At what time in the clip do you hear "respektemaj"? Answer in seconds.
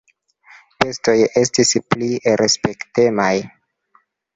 2.45-3.33